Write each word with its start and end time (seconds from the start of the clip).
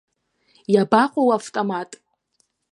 Иабаҟоу 0.73 1.25
уавтомат? 1.27 1.91